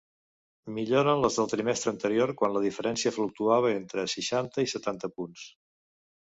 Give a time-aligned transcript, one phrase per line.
[0.77, 5.47] Milloren les del trimestre anterior, quan la diferència fluctuava entre seixanta i setanta punts.